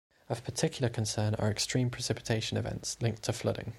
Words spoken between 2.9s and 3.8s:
linked to flooding.